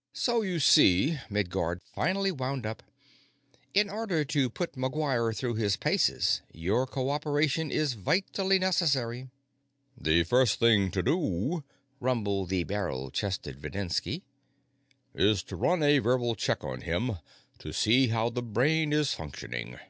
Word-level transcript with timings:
"...So 0.12 0.42
you 0.42 0.60
see," 0.60 1.18
Midguard 1.28 1.82
finally 1.96 2.30
wound 2.30 2.64
up, 2.64 2.80
"in 3.74 3.90
order 3.90 4.24
to 4.26 4.48
put 4.48 4.74
McGuire 4.74 5.36
through 5.36 5.54
his 5.54 5.76
paces, 5.76 6.42
your 6.52 6.86
co 6.86 7.10
operation 7.10 7.72
is 7.72 7.94
vitally 7.94 8.60
necessary." 8.60 9.30
"The 10.00 10.22
first 10.22 10.60
thing 10.60 10.92
to 10.92 11.02
do," 11.02 11.64
rumbled 11.98 12.50
the 12.50 12.62
barrel 12.62 13.10
chested 13.10 13.60
Videnski, 13.60 14.22
"is 15.12 15.42
to 15.42 15.56
run 15.56 15.82
a 15.82 15.98
verbal 15.98 16.36
check 16.36 16.62
on 16.62 16.82
him, 16.82 17.18
to 17.58 17.72
see 17.72 18.06
how 18.06 18.30
the 18.30 18.42
brain 18.42 18.92
is 18.92 19.12
functioning." 19.12 19.80